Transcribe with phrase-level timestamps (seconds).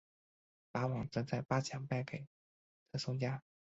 [0.71, 2.25] 法网则在八强败给
[2.91, 3.43] 特松加。